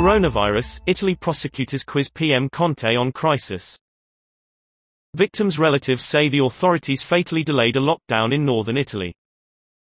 Coronavirus, 0.00 0.80
Italy 0.86 1.14
prosecutors 1.14 1.84
quiz 1.84 2.08
PM 2.08 2.48
Conte 2.48 2.96
on 2.96 3.12
crisis. 3.12 3.76
Victims' 5.14 5.58
relatives 5.58 6.02
say 6.02 6.30
the 6.30 6.42
authorities 6.42 7.02
fatally 7.02 7.44
delayed 7.44 7.76
a 7.76 7.80
lockdown 7.80 8.34
in 8.34 8.46
northern 8.46 8.78
Italy. 8.78 9.12